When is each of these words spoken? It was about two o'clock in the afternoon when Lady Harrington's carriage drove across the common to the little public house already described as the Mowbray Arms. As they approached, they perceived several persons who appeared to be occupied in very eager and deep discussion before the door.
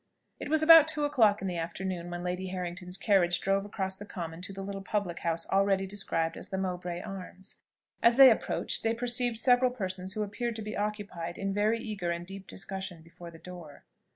It 0.39 0.49
was 0.49 0.63
about 0.63 0.87
two 0.87 1.03
o'clock 1.05 1.43
in 1.43 1.47
the 1.47 1.59
afternoon 1.59 2.09
when 2.09 2.23
Lady 2.23 2.47
Harrington's 2.47 2.97
carriage 2.97 3.39
drove 3.39 3.65
across 3.65 3.95
the 3.95 4.03
common 4.03 4.41
to 4.41 4.51
the 4.51 4.63
little 4.63 4.81
public 4.81 5.19
house 5.19 5.47
already 5.51 5.85
described 5.85 6.35
as 6.37 6.47
the 6.47 6.57
Mowbray 6.57 7.01
Arms. 7.01 7.57
As 8.01 8.15
they 8.17 8.31
approached, 8.31 8.81
they 8.81 8.95
perceived 8.95 9.37
several 9.37 9.69
persons 9.69 10.13
who 10.13 10.23
appeared 10.23 10.55
to 10.55 10.63
be 10.63 10.75
occupied 10.75 11.37
in 11.37 11.53
very 11.53 11.79
eager 11.79 12.09
and 12.09 12.25
deep 12.25 12.47
discussion 12.47 13.03
before 13.03 13.29
the 13.29 13.37
door. 13.37 13.83